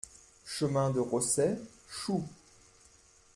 [0.47, 2.25] Chemin de Rosset, Choux